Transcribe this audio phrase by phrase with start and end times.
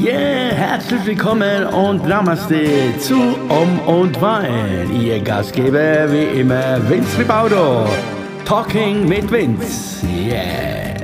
[0.00, 3.16] Yeah, herzlich willkommen und Namaste zu
[3.50, 4.90] Um und Wein.
[4.98, 7.86] Ihr Gastgeber wie immer Vince Ribaudo.
[8.46, 10.02] Talking mit Vince.
[10.06, 10.94] Yeah.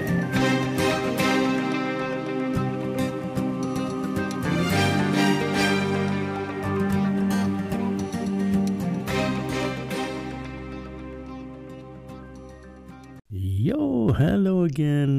[13.29, 15.16] Yo, hello again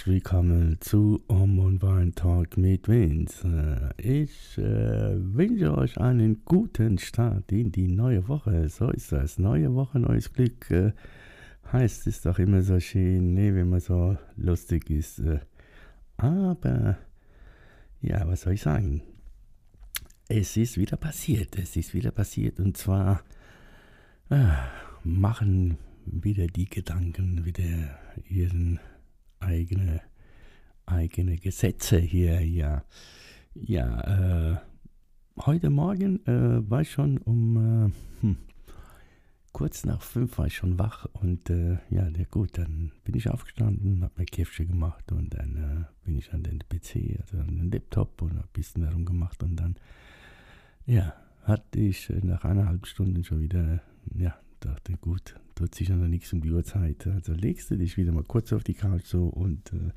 [0.00, 3.92] herzlich willkommen zu Om und Wein Talk mit Vince.
[3.98, 8.66] Äh, Ich äh, wünsche euch einen guten Start in die neue Woche.
[8.70, 9.38] So ist das.
[9.38, 10.70] Neue Woche, neues Glück.
[10.70, 10.92] Äh,
[11.70, 15.18] heißt es doch immer so schön, ne, wenn man so lustig ist.
[15.18, 15.40] Äh,
[16.16, 16.96] aber,
[18.00, 19.02] ja, was soll ich sagen?
[20.28, 21.58] Es ist wieder passiert.
[21.58, 23.22] Es ist wieder passiert und zwar
[24.30, 24.46] äh,
[25.04, 25.76] machen
[26.06, 27.98] wieder die Gedanken, wieder
[28.30, 28.80] ihren
[29.40, 30.00] eigene,
[30.86, 32.84] eigene Gesetze hier, ja.
[33.54, 34.56] Ja, äh,
[35.44, 38.36] heute Morgen äh, war ich schon um äh, hm,
[39.52, 43.28] kurz nach fünf war ich schon wach und äh, ja, na gut, dann bin ich
[43.28, 47.56] aufgestanden, habe mein Käffchen gemacht und dann äh, bin ich an den PC, also an
[47.58, 49.76] den Laptop und ein bisschen darum gemacht und dann,
[50.86, 53.82] ja, hatte ich äh, nach eineinhalb Stunden schon wieder,
[54.14, 57.06] ja, dachte, gut, tut sich noch nichts um die Uhrzeit.
[57.06, 59.92] Also legst du dich wieder mal kurz auf die Couch so und äh,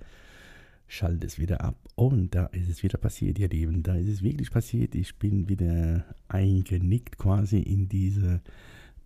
[0.88, 1.78] schaltest wieder ab.
[1.96, 3.82] Und da ist es wieder passiert, ihr Lieben.
[3.82, 4.94] Da ist es wirklich passiert.
[4.94, 8.42] Ich bin wieder eingenickt quasi in diese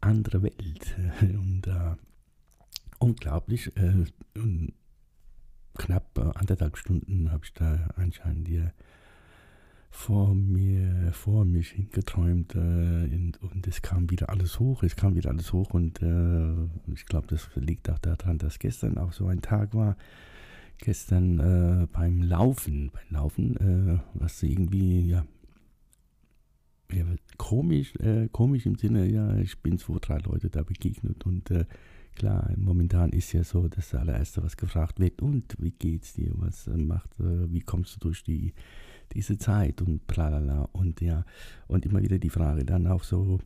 [0.02, 0.96] andere Welt.
[1.22, 1.96] Und äh,
[2.98, 3.76] unglaublich.
[3.78, 4.06] Äh,
[4.36, 4.74] und
[5.78, 8.74] knapp äh, anderthalb Stunden habe ich da anscheinend hier
[9.90, 15.16] vor mir, vor mich hingeträumt äh, und, und es kam wieder alles hoch, es kam
[15.16, 16.54] wieder alles hoch und äh,
[16.94, 19.98] ich glaube, das liegt auch daran, dass gestern auch so ein Tag war.
[20.80, 25.26] Gestern äh, beim Laufen, beim Laufen, äh, was irgendwie, ja,
[26.92, 27.06] ja
[27.38, 31.66] komisch, äh, komisch im Sinne, ja, ich bin zwei, drei Leute da begegnet und äh,
[32.14, 36.68] klar, momentan ist ja so das allererste, was gefragt wird, und wie geht's dir, was
[36.68, 38.54] macht, wie kommst du durch die
[39.14, 41.26] diese Zeit und bla und ja,
[41.68, 43.40] und immer wieder die Frage dann auch so,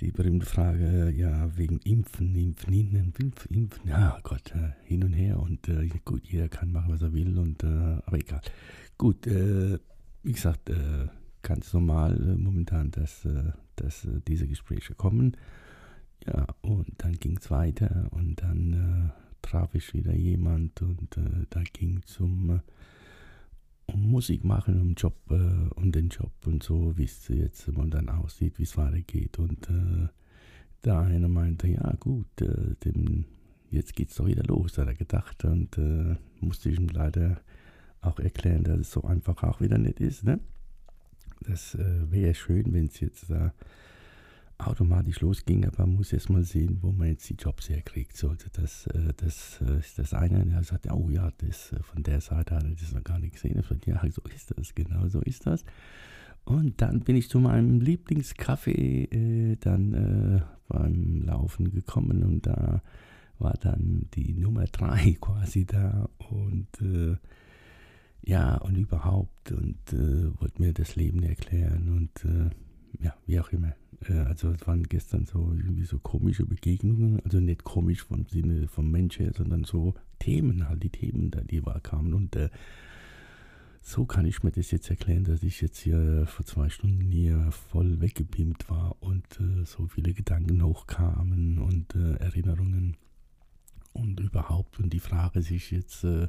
[0.00, 5.12] die berühmte Frage, ja, wegen Impfen, Impfen, Impfen, Impfen, Impfen, ja Gott, äh, hin und
[5.12, 8.40] her und äh, gut, jeder kann machen, was er will und, äh, aber egal.
[8.98, 9.78] Gut, äh,
[10.22, 11.06] wie gesagt, äh,
[11.42, 13.26] ganz normal äh, momentan, dass,
[13.76, 15.36] dass diese Gespräche kommen.
[16.26, 21.18] Ja, und dann ging es weiter und dann traf ich wieder jemand und
[21.50, 22.60] da ging es um um
[23.96, 28.58] Musik machen, um Job, äh, um den Job und so, wie es jetzt momentan aussieht,
[28.58, 29.38] wie es weitergeht.
[29.38, 30.08] Und äh,
[30.84, 33.24] der eine meinte, ja gut, äh, dem,
[33.70, 35.44] jetzt geht's doch wieder los, hat er gedacht.
[35.44, 37.40] Und äh, musste ich ihm leider
[38.00, 40.24] auch erklären, dass es so einfach auch wieder nicht ist.
[40.24, 40.40] Ne?
[41.40, 43.52] Das äh, wäre schön, wenn es jetzt da
[44.66, 48.16] automatisch losging, aber man muss erst mal sehen, wo man jetzt die Jobs herkriegt.
[48.16, 50.50] So, also das, äh, das äh, ist das eine.
[50.52, 53.34] Er sagt, oh ja, das, äh, von der Seite hat er das noch gar nicht
[53.34, 53.62] gesehen.
[53.62, 55.64] Sagt, ja, so ist das, genau so ist das.
[56.44, 62.82] Und dann bin ich zu meinem Lieblingscafé äh, dann äh, beim Laufen gekommen und da
[63.38, 67.16] war dann die Nummer drei quasi da und äh,
[68.24, 72.24] ja, und überhaupt und wollte mir das Leben erklären und
[73.02, 73.74] ja, wie auch immer.
[74.08, 78.68] Äh, also es waren gestern so irgendwie so komische Begegnungen, also nicht komisch vom Sinne
[78.68, 82.14] vom Mensch her, sondern so Themen, halt die Themen, da die kamen.
[82.14, 82.48] Und äh,
[83.82, 87.50] so kann ich mir das jetzt erklären, dass ich jetzt hier vor zwei Stunden hier
[87.50, 92.96] voll weggebeamt war und äh, so viele Gedanken hochkamen und äh, Erinnerungen.
[93.92, 96.28] Und überhaupt und die Frage sich jetzt äh,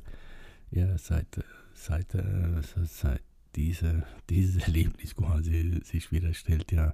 [0.72, 1.42] ja seit
[1.74, 3.22] seit äh, seit
[3.56, 6.94] diese, dieses Erlebnis quasi sich wieder stellt, ja,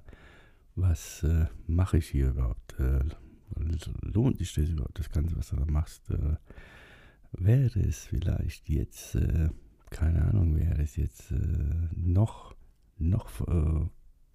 [0.76, 2.78] was äh, mache ich hier überhaupt?
[2.78, 3.04] Äh,
[4.02, 6.10] lohnt sich das überhaupt, das Ganze, was du da machst?
[6.10, 6.36] Äh,
[7.32, 9.48] wäre es vielleicht jetzt, äh,
[9.90, 12.54] keine Ahnung, wäre es jetzt äh, noch,
[12.98, 13.86] noch äh,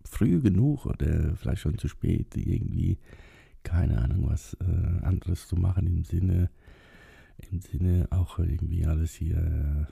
[0.04, 3.00] früh genug oder vielleicht schon zu spät, irgendwie,
[3.64, 4.56] keine Ahnung, was
[5.02, 6.52] anderes zu machen im Sinne,
[7.50, 9.88] im Sinne auch irgendwie alles hier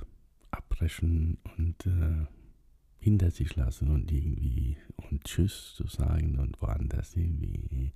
[0.53, 2.25] abbrechen und äh,
[2.99, 7.91] hinter sich lassen und irgendwie und Tschüss zu sagen und woanders irgendwie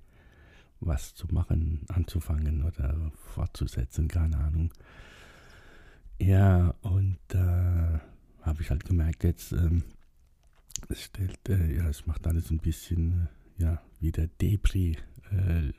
[0.80, 4.72] was zu machen, anzufangen oder fortzusetzen, keine Ahnung.
[6.20, 7.98] Ja, und da äh,
[8.42, 9.82] habe ich halt gemerkt, jetzt ähm,
[10.88, 14.96] es stellt, äh, ja, es macht alles ein bisschen, ja, wieder Depri.
[15.30, 15.72] Äh,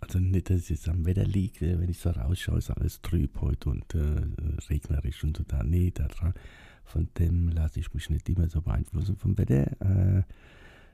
[0.00, 3.40] also nicht, dass es jetzt am Wetter liegt, wenn ich so rausschaue, ist alles trüb
[3.40, 4.22] heute und äh,
[4.68, 5.62] regnerisch und so da.
[5.62, 6.34] Nee, daran
[6.84, 10.22] von dem lasse ich mich nicht immer so beeinflussen vom Wetter, äh,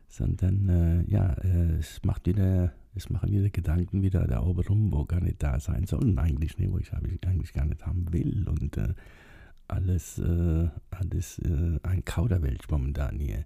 [0.09, 4.93] sondern äh, ja, äh, es macht wieder, es machen wieder Gedanken wieder da oben rum,
[4.93, 8.49] wo gar nicht da sein sollen eigentlich, ne, wo ich eigentlich gar nicht haben will
[8.49, 8.95] und äh,
[9.69, 11.41] alles, äh, alles
[11.83, 13.45] ein Kauderwelsch momentan hier.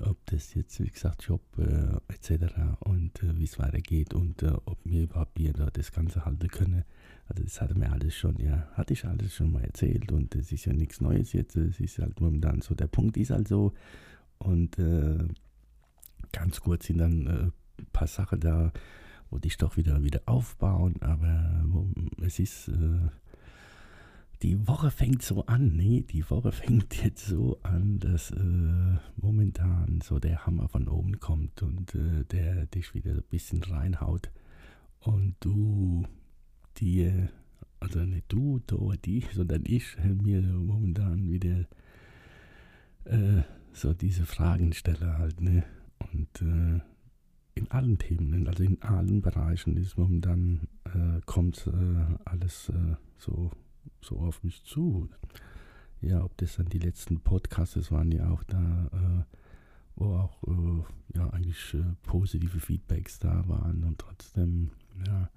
[0.00, 2.52] Ob das jetzt, wie gesagt, Job äh, etc.
[2.80, 6.84] und äh, wie es weitergeht und äh, ob mir überhaupt hier das Ganze halten können.
[7.28, 10.52] Also das hatte mir alles schon, ja, hatte ich alles schon mal erzählt und es
[10.52, 11.56] ist ja nichts Neues jetzt.
[11.56, 13.72] Es ist halt momentan so, der Punkt ist halt so
[14.38, 15.28] und äh,
[16.32, 17.52] ganz kurz sind dann ein
[17.92, 18.72] paar Sachen da,
[19.30, 21.88] wo dich doch wieder wieder aufbauen, aber wo,
[22.20, 22.68] es ist
[24.44, 30.02] die Woche fängt so an, nee, die Woche fängt jetzt so an, dass äh, momentan
[30.02, 34.30] so der Hammer von oben kommt und äh, der dich wieder ein bisschen reinhaut.
[35.00, 36.04] Und du
[36.76, 37.30] dir,
[37.80, 41.64] also nicht du, du die, sondern ich mir momentan wieder
[43.04, 45.64] äh, so diese Fragen stelle halt, ne,
[46.12, 46.80] und äh,
[47.54, 52.70] in allen Themen, also in allen Bereichen ist momentan, äh, kommt äh, alles
[53.16, 53.50] so
[54.04, 55.08] so auf mich zu.
[56.00, 59.34] Ja, ob das dann die letzten Podcasts waren ja auch da, äh,
[59.96, 64.70] wo auch äh, ja eigentlich äh, positive Feedbacks da waren und trotzdem,
[65.06, 65.30] ja,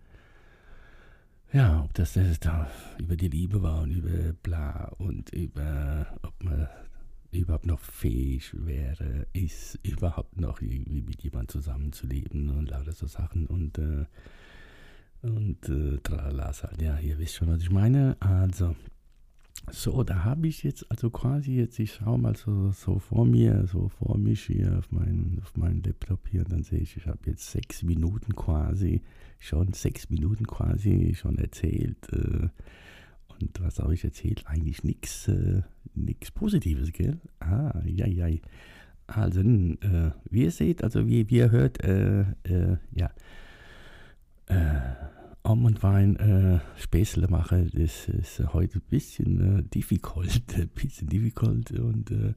[1.53, 6.43] ja, ob das, das da über die Liebe war und über bla und über, ob
[6.43, 6.67] man
[7.31, 13.47] überhaupt noch fähig wäre, ist überhaupt noch irgendwie mit jemandem zusammenzuleben und lauter so Sachen
[13.47, 14.05] und äh,
[15.21, 18.15] und äh, tralas halt, ja, ihr wisst schon, was ich meine.
[18.19, 18.75] Also,
[19.71, 23.67] so, da habe ich jetzt, also quasi jetzt, ich schaue mal so, so vor mir,
[23.67, 27.05] so vor mich hier auf meinen auf mein Laptop hier, und dann sehe ich, ich
[27.07, 29.01] habe jetzt sechs Minuten quasi,
[29.39, 31.97] schon sechs Minuten quasi schon erzählt.
[32.13, 32.47] Äh,
[33.39, 34.43] und was habe ich erzählt?
[34.47, 35.61] Eigentlich nichts äh,
[36.33, 37.19] Positives, gell?
[37.39, 38.27] Ah, ja, ja.
[39.07, 43.11] Also, äh, wie ihr seht, also wie, wie ihr hört, äh, äh, ja,
[44.47, 45.07] äh,
[45.43, 51.07] Om und Wein äh, Späßle mache, das ist heute ein bisschen äh, difficult, ein bisschen
[51.07, 52.33] difficult und äh,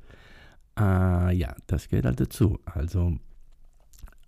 [0.78, 2.60] äh, ja, das gehört halt dazu.
[2.64, 3.18] Also,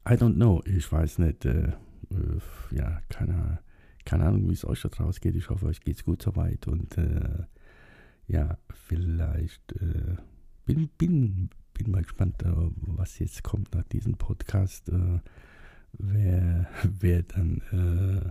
[0.09, 2.41] I don't know, ich weiß nicht, äh, äh,
[2.73, 3.61] ja, keine,
[4.05, 5.37] keine Ahnung, wie es euch da draußen geht.
[5.37, 7.45] Ich hoffe, euch geht es gut soweit und äh,
[8.27, 9.75] ja, vielleicht
[10.65, 14.91] bin, bin, bin mal gespannt, was jetzt kommt nach diesem Podcast
[15.99, 18.31] wer, wer dann äh,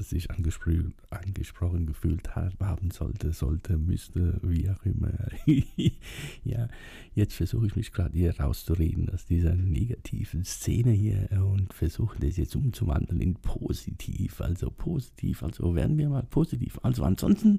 [0.00, 0.70] sich angespro
[1.10, 5.12] angesprochen gefühlt hat, haben sollte, sollte, müsste, wie auch immer.
[6.44, 6.68] ja,
[7.14, 12.36] jetzt versuche ich mich gerade hier rauszureden aus dieser negativen Szene hier und versuche das
[12.36, 16.78] jetzt umzuwandeln in positiv, also positiv, also werden wir mal positiv.
[16.82, 17.58] Also ansonsten,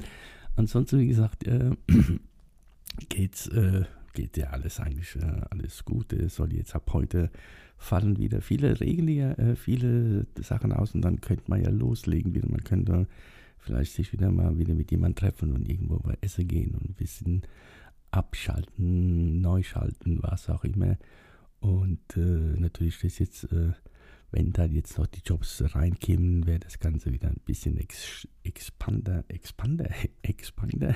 [0.55, 1.71] ansonsten wie gesagt, äh,
[3.09, 6.13] geht's, äh, geht ja alles eigentlich äh, alles gut.
[6.13, 7.31] Es soll jetzt ab heute
[7.79, 12.49] fallen wieder viele Regeln äh, viele Sachen aus und dann könnte man ja loslegen wieder.
[12.49, 13.07] Man könnte
[13.57, 16.93] vielleicht sich wieder mal wieder mit jemandem treffen und irgendwo mal essen gehen und ein
[16.93, 17.41] bisschen
[18.11, 20.97] abschalten, neu schalten, was auch immer.
[21.61, 23.71] Und äh, natürlich das jetzt äh,
[24.31, 29.23] wenn da jetzt noch die Jobs reinkämen, wäre das Ganze wieder ein bisschen ex expander,
[29.27, 29.89] expander,
[30.21, 30.95] expander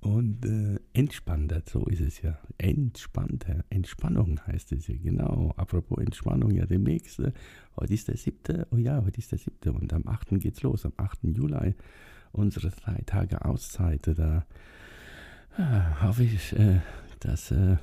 [0.00, 1.62] und äh, entspannter.
[1.66, 2.38] So ist es ja.
[2.58, 3.64] Entspannter.
[3.70, 5.52] Entspannung heißt es ja, genau.
[5.56, 7.18] Apropos Entspannung, ja, demnächst.
[7.20, 7.32] Äh,
[7.76, 8.66] heute ist der siebte.
[8.70, 9.72] Oh ja, heute ist der siebte.
[9.72, 10.40] Und am 8.
[10.40, 10.84] geht's los.
[10.84, 11.24] Am 8.
[11.24, 11.74] Juli
[12.32, 14.06] unsere drei Tage Auszeit.
[14.06, 14.46] Da
[15.58, 16.80] äh, hoffe ich, äh,
[17.20, 17.76] dass äh,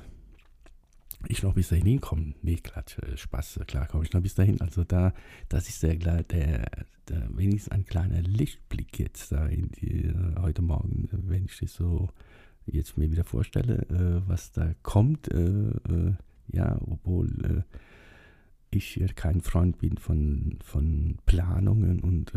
[1.26, 2.34] ich noch bis dahin hinkomme.
[2.42, 4.60] Nee, Klatsch, äh, Spaß, klar komme ich noch bis dahin.
[4.60, 5.12] Also da,
[5.48, 6.22] das ist der, der,
[7.08, 11.74] der wenigstens ein kleiner Lichtblick jetzt da in die, äh, heute Morgen, wenn ich das
[11.74, 12.08] so
[12.66, 15.28] jetzt mir wieder vorstelle, äh, was da kommt.
[15.28, 16.14] Äh, äh
[16.50, 17.76] ja, obwohl äh,
[18.70, 22.32] ich kein Freund bin von, von Planungen und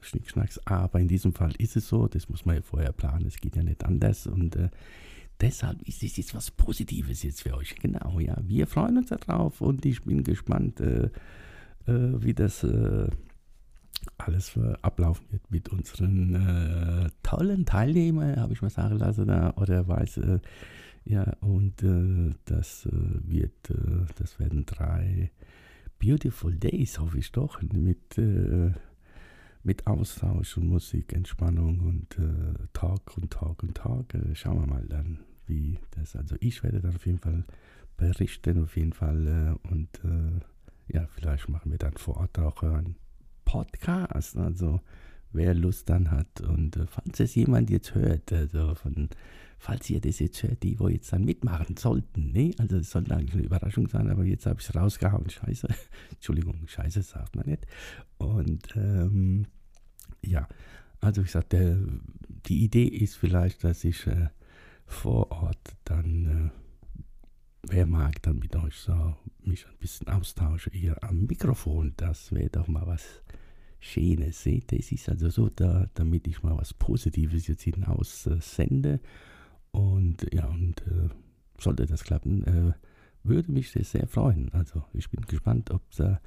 [0.00, 3.36] Schnickschnacks, aber in diesem Fall ist es so, das muss man ja vorher planen, es
[3.36, 4.56] geht ja nicht anders und
[5.40, 7.76] Deshalb ist es jetzt was Positives jetzt für euch.
[7.76, 8.36] Genau, ja.
[8.42, 11.10] Wir freuen uns darauf und ich bin gespannt, äh,
[11.86, 13.08] äh, wie das äh,
[14.16, 19.86] alles ablaufen wird mit unseren äh, tollen Teilnehmern, habe ich mal sagen lassen, da, oder
[19.86, 20.40] weiß, äh,
[21.04, 23.72] ja, und äh, das wird,
[24.16, 25.30] das werden drei
[26.00, 28.16] Beautiful Days, hoffe ich doch, mit
[29.68, 34.14] mit Austausch und Musik, Entspannung und äh, Talk und Talk und Talk.
[34.14, 35.18] Äh, schauen wir mal dann,
[35.48, 36.16] wie das.
[36.16, 37.44] Also ich werde dann auf jeden Fall
[37.96, 39.26] berichten, auf jeden Fall.
[39.26, 42.96] Äh, und äh, ja, vielleicht machen wir dann vor Ort auch einen
[43.44, 44.36] Podcast.
[44.36, 44.80] Also
[45.32, 49.08] wer Lust dann hat und äh, falls es jemand jetzt hört, also von,
[49.58, 52.54] falls ihr das jetzt hört, die, wo jetzt dann mitmachen sollten, ne?
[52.58, 55.28] Also es sollte eigentlich eine Überraschung sein, aber jetzt habe ich es rausgehauen.
[55.28, 55.68] Scheiße.
[56.12, 57.66] Entschuldigung, Scheiße sagt man nicht.
[58.16, 59.46] Und ähm,
[60.24, 60.48] ja,
[61.00, 62.00] also ich sagte,
[62.46, 64.28] die Idee ist vielleicht, dass ich äh,
[64.88, 67.00] vor Ort dann, äh,
[67.62, 71.92] wer mag, dann mit euch so mich ein bisschen austausche hier am Mikrofon.
[71.96, 73.22] Das wäre doch mal was
[73.80, 74.42] Schönes.
[74.42, 79.00] Seht, das ist also so, da, damit ich mal was Positives jetzt hinaus äh, sende.
[79.70, 81.08] Und ja, und äh,
[81.60, 82.72] sollte das klappen, äh,
[83.22, 84.50] würde mich das sehr freuen.
[84.52, 86.20] Also ich bin gespannt, ob da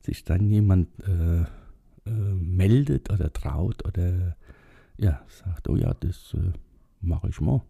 [0.00, 4.36] sich dann jemand äh, äh, meldet oder traut oder
[4.96, 6.52] ja, sagt, oh ja, das äh,
[7.00, 7.62] mache ich mal.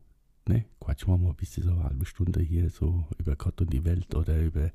[0.49, 0.65] Ne?
[0.81, 4.15] Quatsch mal mal bis so eine halbe Stunde hier so über Gott und die Welt
[4.15, 4.71] oder über,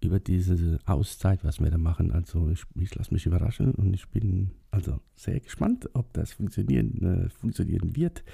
[0.00, 2.12] über diese Auszeit, was wir da machen.
[2.12, 7.02] Also ich, ich lasse mich überraschen und ich bin also sehr gespannt, ob das funktionieren,
[7.02, 8.24] äh, funktionieren wird.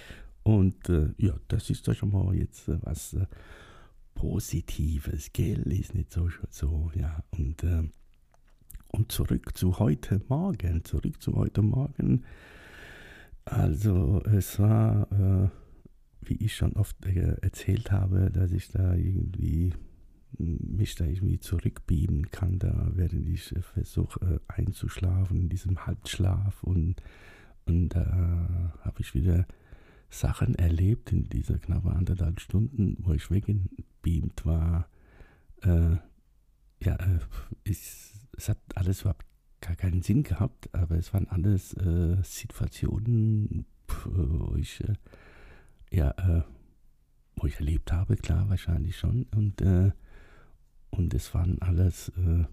[0.42, 3.26] Und äh, ja, das ist doch schon mal jetzt äh, was äh,
[4.14, 5.61] Positives, gell?
[5.73, 7.23] Ist nicht so, so ja.
[7.30, 7.83] Und äh,
[8.97, 12.25] und zurück zu heute Morgen, zurück zu heute Morgen.
[13.45, 15.49] Also es war, äh,
[16.28, 19.73] wie ich schon oft äh, erzählt habe, dass ich da irgendwie
[20.38, 26.62] mich da irgendwie zurückbeamen kann, da während ich äh, versuche äh, einzuschlafen in diesem Halbschlaf
[26.62, 26.97] und,
[27.64, 29.47] und da habe ich wieder
[30.11, 34.88] Sachen erlebt in dieser knappe anderthalb Stunden, wo ich weggebeamt war.
[35.62, 35.97] Äh,
[36.83, 36.99] ja,
[37.64, 39.26] ist es hat alles überhaupt
[39.61, 43.66] gar keinen Sinn gehabt, aber es waren alles äh, Situationen,
[44.04, 44.95] wo ich äh,
[45.90, 46.43] ja, äh,
[47.37, 49.26] wo ich erlebt habe, klar, wahrscheinlich schon.
[49.35, 49.93] Und, äh,
[50.90, 52.45] und es waren alles, äh,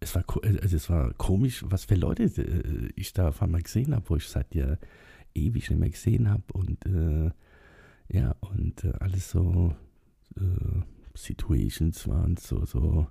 [0.00, 3.94] es war, also es war komisch, was für Leute äh, ich da auf einmal gesehen
[3.94, 4.76] habe, wo ich seit ja
[5.34, 6.44] ewig nicht mehr gesehen habe.
[6.52, 6.78] Und
[8.08, 9.74] ja, und alles so
[11.14, 13.06] Situations waren so, so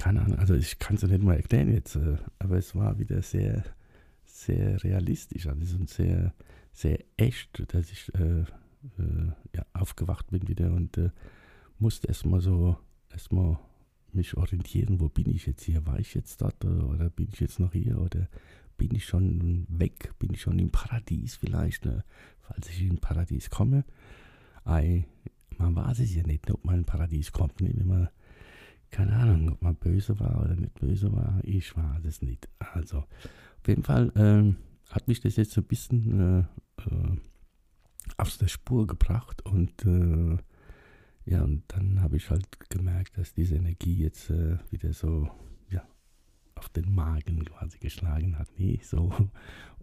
[0.00, 3.20] keine Ahnung, also ich kann es nicht mal erklären jetzt, äh, aber es war wieder
[3.20, 3.64] sehr,
[4.24, 6.32] sehr realistisch, also sehr,
[6.72, 11.10] sehr echt, dass ich äh, äh, ja, aufgewacht bin wieder und äh,
[11.78, 12.76] musste erstmal so,
[13.10, 13.58] erstmal
[14.12, 17.60] mich orientieren, wo bin ich jetzt hier, war ich jetzt dort oder bin ich jetzt
[17.60, 18.28] noch hier oder
[18.76, 22.04] bin ich schon weg, bin ich schon im Paradies vielleicht, ne?
[22.40, 23.84] falls ich im Paradies komme.
[24.64, 25.06] Ei,
[25.58, 27.70] man weiß es ja nicht, ob man im Paradies kommt, ne?
[27.74, 28.08] wenn man
[28.90, 31.40] keine Ahnung, ob man böse war oder nicht böse war.
[31.44, 32.48] Ich war es nicht.
[32.58, 34.56] Also, auf jeden Fall ähm,
[34.90, 36.46] hat mich das jetzt so ein bisschen
[36.78, 37.16] äh, äh,
[38.16, 40.36] aus der Spur gebracht und äh,
[41.26, 45.30] ja, und dann habe ich halt gemerkt, dass diese Energie jetzt äh, wieder so,
[45.68, 45.86] ja,
[46.54, 48.48] auf den Magen quasi geschlagen hat.
[48.58, 49.12] Nee, so.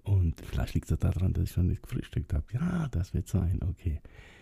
[0.03, 2.45] Und vielleicht liegt es daran, dass ich schon nicht gefrühstückt habe.
[2.53, 4.01] Ja, das wird sein, okay.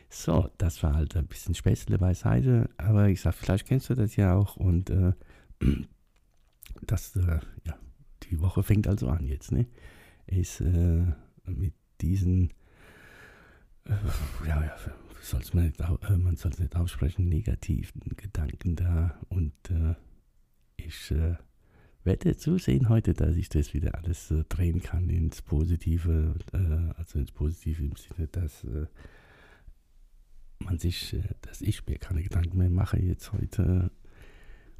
[0.10, 4.16] So, das war halt ein bisschen Späßle beiseite, aber ich sag, vielleicht kennst du das
[4.16, 5.14] ja auch und äh,
[6.84, 7.78] das, äh, ja,
[8.24, 9.68] die Woche fängt also an jetzt, ne?
[10.28, 11.06] Ist äh,
[11.46, 12.52] mit diesen,
[13.86, 13.94] äh,
[14.48, 14.76] ja,
[15.22, 19.96] soll's man, nicht, äh, man soll es nicht aussprechen, negativen Gedanken da und äh,
[20.78, 21.14] ich
[22.04, 26.36] werde zusehen heute, dass ich das wieder alles drehen kann ins Positive,
[26.96, 28.64] also ins Positive im Sinne, dass
[30.60, 33.92] man sich, äh, dass ich mir keine Gedanken mehr mache jetzt heute.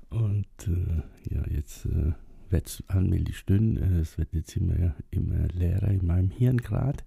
[0.10, 2.14] Und äh, ja, jetzt äh,
[2.52, 3.78] wird es allmählich dünn.
[3.78, 7.04] Es wird jetzt immer, immer leerer in meinem Hirn gerade.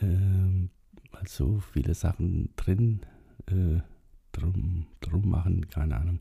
[0.00, 0.70] Ähm,
[1.12, 3.00] weil so viele Sachen drin
[3.46, 3.80] äh,
[4.32, 6.20] drum, drum machen, keine Ahnung.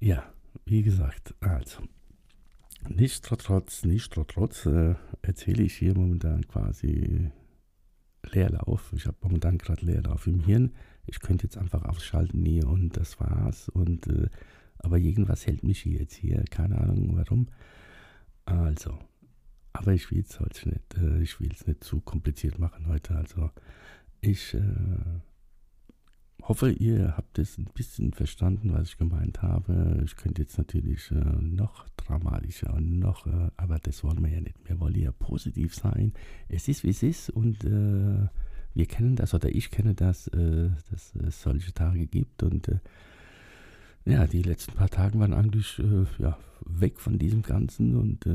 [0.00, 0.32] Ja,
[0.66, 1.82] wie gesagt, also.
[2.88, 7.30] Nichtsdestotrotz, nichtsdestotrotz äh, erzähle ich hier momentan quasi
[8.22, 8.92] Leerlauf.
[8.94, 10.72] Ich habe momentan gerade Leerlauf im Hirn.
[11.06, 13.68] Ich könnte jetzt einfach ausschalten, nee, und das war's.
[13.68, 14.28] Und äh,
[14.84, 17.48] aber irgendwas hält mich hier jetzt hier, keine Ahnung warum.
[18.44, 18.98] Also,
[19.72, 23.16] aber ich will es heute nicht, äh, ich will es nicht zu kompliziert machen heute.
[23.16, 23.50] Also,
[24.20, 24.60] ich äh,
[26.42, 30.02] hoffe, ihr habt es ein bisschen verstanden, was ich gemeint habe.
[30.04, 34.40] Ich könnte jetzt natürlich äh, noch dramatischer und noch, äh, aber das wollen wir ja
[34.40, 34.56] nicht.
[34.68, 36.12] Wir wollen ja positiv sein.
[36.48, 38.28] Es ist, wie es ist und äh,
[38.74, 42.68] wir kennen das oder ich kenne das, äh, dass es solche Tage gibt und
[44.04, 48.26] ja, die letzten paar Tage waren eigentlich äh, ja, weg von diesem Ganzen und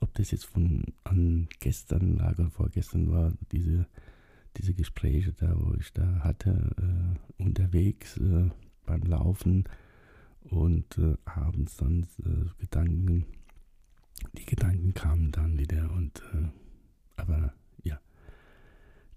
[0.00, 3.86] ob das jetzt von an gestern lag oder vorgestern war, diese
[4.56, 8.50] diese Gespräche da, wo ich da hatte, äh, unterwegs äh,
[8.84, 9.64] beim Laufen
[10.42, 13.26] und äh, abends dann äh, Gedanken,
[14.36, 16.48] die Gedanken kamen dann wieder und äh,
[17.16, 17.98] aber ja,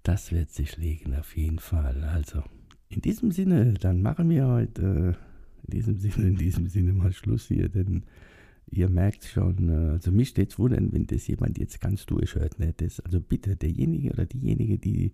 [0.03, 2.03] Das wird sich legen, auf jeden Fall.
[2.03, 2.44] Also,
[2.89, 5.34] in diesem Sinne, dann machen wir heute, äh,
[5.65, 8.03] in diesem Sinne, in diesem Sinne mal Schluss hier, denn
[8.69, 12.60] ihr merkt schon, äh, also mich steht es wundern, wenn das jemand jetzt ganz durchhört.
[12.60, 12.74] Ne?
[12.77, 15.13] Das, also bitte, derjenige oder diejenige, die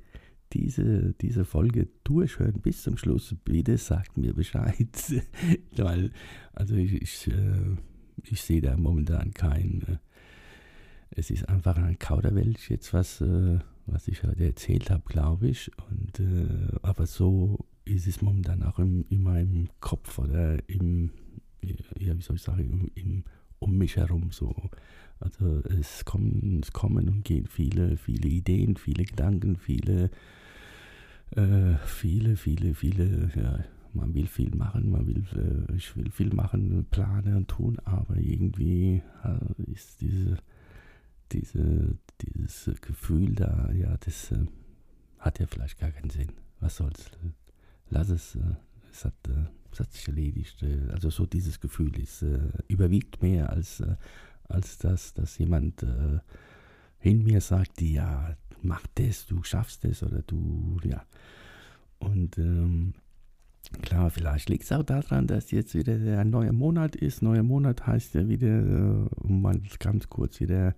[0.53, 4.89] diese, diese Folge durchhören bis zum Schluss, bitte sagt mir Bescheid.
[5.77, 6.11] Weil,
[6.53, 7.77] also ich, ich, äh,
[8.23, 9.97] ich sehe da momentan kein, äh,
[11.11, 13.21] es ist einfach ein Kauderwelsch jetzt, was,
[13.85, 15.69] was ich heute erzählt habe, glaube ich.
[15.89, 16.21] Und,
[16.83, 21.11] aber so ist es momentan auch im, in meinem Kopf oder im,
[21.61, 23.23] ja, wie soll ich sagen, im,
[23.59, 24.55] um mich herum so.
[25.19, 30.09] Also es kommen, es kommen und gehen viele, viele Ideen, viele Gedanken, viele,
[31.35, 35.23] äh, viele, viele, viele, ja, man will viel machen, man will,
[35.69, 40.37] äh, ich will viel machen, planen und tun, aber irgendwie äh, ist diese,
[41.31, 44.45] diese, dieses Gefühl da, ja, das äh,
[45.19, 46.31] hat ja vielleicht gar keinen Sinn.
[46.59, 47.11] Was soll's?
[47.91, 48.39] Lass es, äh,
[48.91, 50.65] es hat, äh, es hat sich erledigt.
[50.91, 52.25] also so dieses Gefühl ist,
[52.67, 53.81] überwiegt mehr als,
[54.49, 55.85] als das, dass jemand
[56.99, 61.05] in mir sagt, ja, mach das, du schaffst es oder du, ja.
[61.99, 62.95] Und ähm,
[63.81, 67.21] klar, vielleicht liegt es auch daran, dass jetzt wieder ein neuer Monat ist.
[67.21, 70.75] Neuer Monat heißt ja wieder, äh, um mal ganz kurz wieder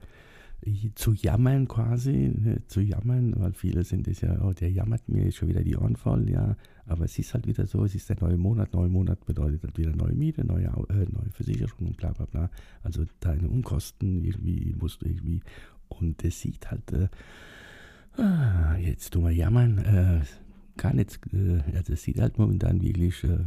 [0.96, 5.32] zu jammern quasi, ne, zu jammern, weil viele sind es ja, oh, der jammert mir
[5.32, 6.55] schon wieder die Ohren voll, ja.
[6.86, 9.77] Aber es ist halt wieder so, es ist der neue Monat, neuer Monat bedeutet halt
[9.77, 12.50] wieder neue Miete, neue, äh, neue Versicherung und bla bla bla.
[12.82, 15.41] Also deine Unkosten irgendwie musst du irgendwie,
[15.89, 17.08] und es sieht halt, äh,
[18.22, 20.22] ah, jetzt tun wir jammern, äh,
[20.77, 23.38] kann jetzt, äh, also es sieht halt momentan wirklich, äh,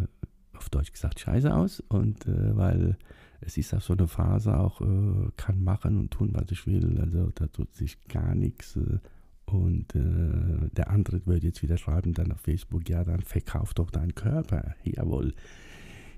[0.57, 1.81] auf Deutsch gesagt, scheiße aus.
[1.89, 2.97] Und äh, weil
[3.41, 6.99] es ist auch so eine Phase, auch äh, kann machen und tun, was ich will.
[7.01, 8.77] Also da tut sich gar nichts.
[8.77, 8.99] Äh,
[9.47, 13.91] und äh, der andere würde jetzt wieder schreiben dann auf Facebook, ja, dann verkauf doch
[13.91, 14.75] deinen Körper.
[14.83, 15.35] Jawohl.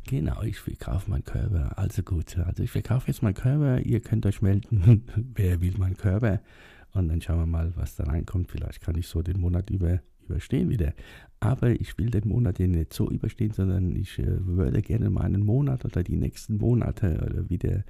[0.06, 1.76] Genau, ich verkaufe meinen Körper.
[1.76, 3.80] Also gut, also ich verkaufe jetzt meinen Körper.
[3.80, 5.04] Ihr könnt euch melden,
[5.34, 6.40] wer will meinen Körper.
[6.94, 8.50] Und dann schauen wir mal, was da reinkommt.
[8.50, 10.92] Vielleicht kann ich so den Monat über überstehen wieder.
[11.40, 15.84] Aber ich will den Monat nicht so überstehen, sondern ich äh, würde gerne meinen Monat
[15.84, 17.84] oder die nächsten Monate oder wieder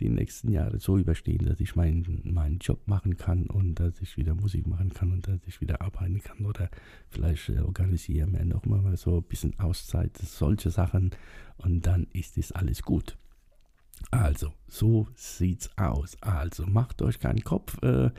[0.00, 4.16] die nächsten Jahre so überstehen, dass ich meinen, meinen Job machen kann und dass ich
[4.16, 6.70] wieder Musik machen kann und dass ich wieder arbeiten kann oder
[7.08, 11.10] vielleicht äh, organisieren wir noch mal so ein bisschen Auszeit, solche Sachen
[11.58, 13.16] und dann ist es alles gut.
[14.10, 16.16] Also, so sieht's aus.
[16.20, 17.80] Also, macht euch keinen Kopf.
[17.82, 18.10] Äh,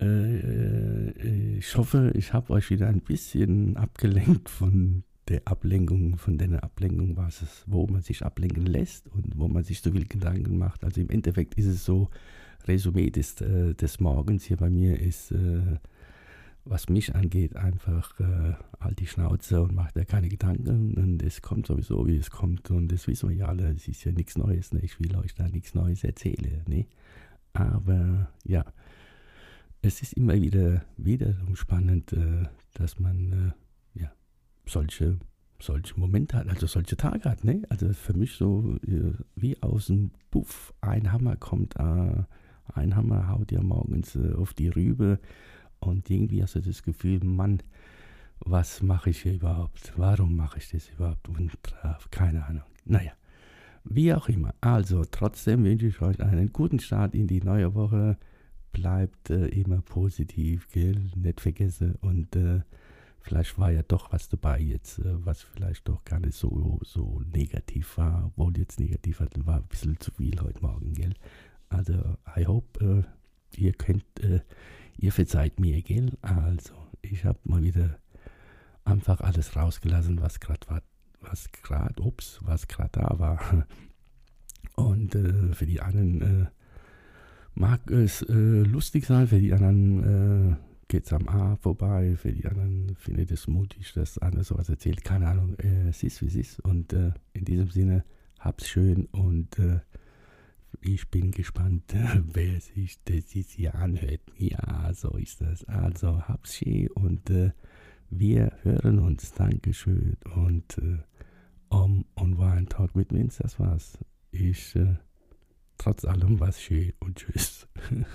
[0.00, 6.38] äh, äh, ich hoffe, ich habe euch wieder ein bisschen abgelenkt von der Ablenkung, von
[6.38, 10.06] der Ablenkung, was es, wo man sich ablenken lässt und wo man sich so viel
[10.06, 10.84] Gedanken macht.
[10.84, 12.10] Also im Endeffekt ist es so,
[12.66, 15.78] Resümee des, äh, des Morgens hier bei mir ist, äh,
[16.64, 21.40] was mich angeht, einfach äh, halt die Schnauze und macht ja keine Gedanken und es
[21.40, 24.36] kommt sowieso, wie es kommt und das wissen wir ja alle, es ist ja nichts
[24.36, 24.80] Neues, ne?
[24.80, 26.86] ich will euch da nichts Neues erzählen, ne?
[27.52, 28.64] aber ja,
[29.82, 33.54] es ist immer wieder wiederum spannend, äh, dass man
[33.94, 34.12] äh, ja,
[34.66, 35.18] solche,
[35.60, 37.44] solche Momente hat, also solche Tage hat.
[37.44, 37.62] Ne?
[37.68, 42.24] Also für mich so äh, wie aus dem Puff, ein Hammer kommt, äh,
[42.74, 45.20] ein Hammer haut ja morgens äh, auf die Rübe
[45.78, 47.62] und irgendwie hast du das Gefühl, Mann,
[48.40, 49.92] was mache ich hier überhaupt?
[49.96, 51.28] Warum mache ich das überhaupt?
[51.28, 52.64] Und äh, keine Ahnung.
[52.84, 53.12] Naja,
[53.84, 54.54] wie auch immer.
[54.60, 58.18] Also trotzdem wünsche ich euch einen guten Start in die neue Woche
[58.76, 61.10] bleibt äh, immer positiv, gell?
[61.14, 61.94] Nicht vergessen.
[62.02, 62.60] Und äh,
[63.20, 67.22] vielleicht war ja doch was dabei jetzt, äh, was vielleicht doch gar nicht so, so
[67.32, 68.26] negativ war.
[68.26, 71.14] Obwohl jetzt negativ war, war ein bisschen zu viel heute Morgen, gell?
[71.70, 71.94] Also,
[72.36, 74.40] I hope, äh, ihr könnt, äh,
[74.98, 76.12] ihr verzeiht mir, gell?
[76.20, 77.98] Also, ich habe mal wieder
[78.84, 80.82] einfach alles rausgelassen, was gerade war,
[81.22, 83.66] was gerade, ups, was gerade da war.
[84.74, 86.50] Und äh, für die anderen
[87.56, 90.56] mag es äh, lustig sein, für die anderen äh,
[90.88, 95.02] geht es am A vorbei, für die anderen findet es mutig, dass einer sowas erzählt.
[95.02, 96.60] Keine Ahnung, äh, es ist wie es ist.
[96.60, 98.04] Und äh, in diesem Sinne,
[98.38, 99.80] hab's schön und äh,
[100.82, 101.94] ich bin gespannt,
[102.32, 104.20] wer sich das jetzt hier anhört.
[104.36, 105.64] Ja, so ist das.
[105.64, 107.52] Also hab's schön und äh,
[108.10, 109.32] wir hören uns.
[109.32, 110.16] Dankeschön.
[110.34, 110.98] Und äh,
[111.70, 113.98] Om und Wine Talk mit Vince, das war's.
[114.30, 114.96] Ich äh,
[115.78, 117.66] trotz allem war es schön und tschüss.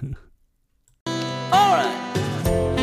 [1.51, 2.80] Alright.